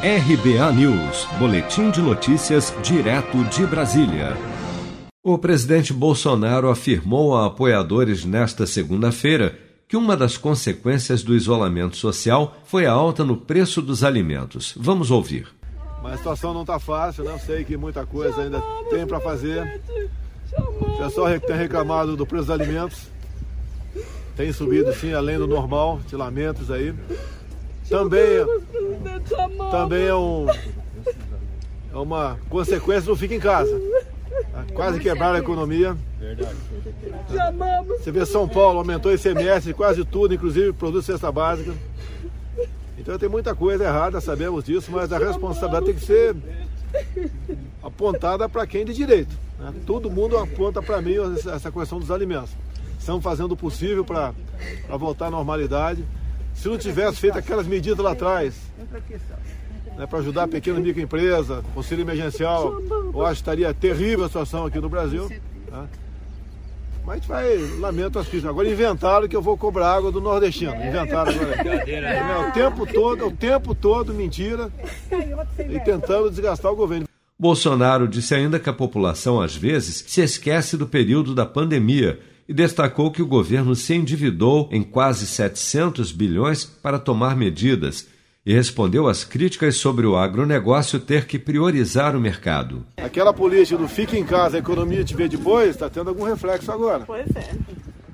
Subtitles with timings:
[0.00, 4.36] RBA News, Boletim de Notícias, direto de Brasília.
[5.24, 9.58] O presidente Bolsonaro afirmou a apoiadores nesta segunda-feira
[9.88, 14.72] que uma das consequências do isolamento social foi a alta no preço dos alimentos.
[14.76, 15.48] Vamos ouvir.
[16.00, 17.32] Mas a situação não está fácil, né?
[17.32, 18.60] Eu sei que muita coisa ainda
[18.90, 19.82] tem para fazer.
[20.80, 23.08] O pessoal tem reclamado do preço dos alimentos.
[24.36, 26.94] Tem subido sim, além do normal, de lamentos aí.
[27.88, 28.20] Também,
[29.70, 33.80] também é, um, é uma consequência do fica em casa.
[34.74, 35.96] Quase quebraram a economia.
[36.18, 36.56] Verdade.
[37.98, 41.74] Você vê São Paulo aumentou esse semestre quase tudo, inclusive produto cesta básica.
[42.98, 46.36] Então tem muita coisa errada, sabemos disso, mas a responsabilidade tem que ser
[47.82, 49.34] apontada para quem de direito.
[49.58, 49.72] Né?
[49.86, 51.14] Todo mundo aponta para mim
[51.54, 52.50] essa questão dos alimentos.
[52.98, 54.34] Estamos fazendo o possível para
[54.98, 56.04] voltar à normalidade.
[56.54, 58.54] Se não tivesse feito aquelas medidas lá atrás,
[59.98, 62.80] né, para ajudar a pequena e microempresa, auxílio emergencial,
[63.12, 65.28] eu acho que estaria terrível a situação aqui no Brasil.
[65.28, 65.88] Né?
[67.04, 68.48] Mas a gente vai, lamento as pistas.
[68.48, 70.74] Agora inventaram que eu vou cobrar água do nordestino.
[70.74, 71.54] Inventaram agora.
[71.90, 74.70] É, o tempo todo, o tempo todo mentira
[75.58, 77.08] e tentando desgastar o governo.
[77.38, 82.52] Bolsonaro disse ainda que a população, às vezes, se esquece do período da pandemia e
[82.52, 88.06] destacou que o governo se endividou em quase 700 bilhões para tomar medidas
[88.48, 92.86] e respondeu às críticas sobre o agronegócio ter que priorizar o mercado.
[92.96, 96.72] Aquela política do fique em casa, a economia te vê depois, está tendo algum reflexo
[96.72, 97.04] agora.
[97.04, 97.50] Pois é.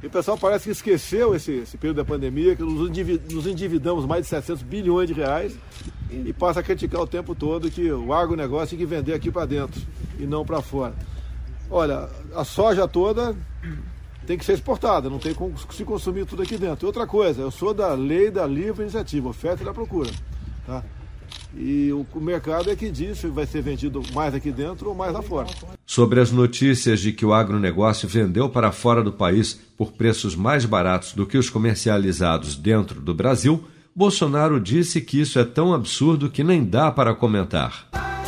[0.00, 4.22] E o pessoal parece que esqueceu esse, esse período da pandemia, que nos endividamos mais
[4.22, 5.58] de 700 bilhões de reais
[6.08, 9.46] e passa a criticar o tempo todo que o agronegócio tem que vender aqui para
[9.46, 9.82] dentro
[10.16, 10.94] e não para fora.
[11.68, 13.34] Olha, a soja toda
[14.26, 16.84] tem que ser exportada, não tem como se consumir tudo aqui dentro.
[16.84, 20.10] E outra coisa, eu sou da lei da livre iniciativa, oferta e da procura.
[20.66, 20.84] Tá?
[21.56, 25.12] E o, mercado é que diz se vai ser vendido mais aqui dentro ou mais
[25.12, 25.48] lá fora.
[25.84, 30.64] Sobre as notícias de que o agronegócio vendeu para fora do país por preços mais
[30.64, 33.64] baratos do que os comercializados dentro do Brasil,
[33.94, 38.09] Bolsonaro disse que isso é tão absurdo que nem dá para comentar.